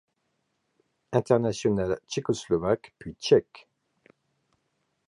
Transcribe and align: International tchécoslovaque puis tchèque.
International 1.13 1.95
tchécoslovaque 2.07 2.95
puis 2.97 3.13
tchèque. 3.19 3.69